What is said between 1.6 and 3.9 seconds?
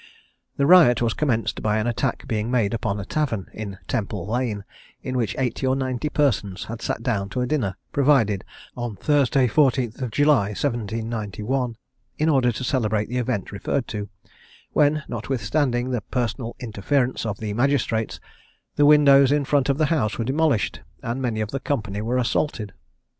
by an attack being made upon a tavern, in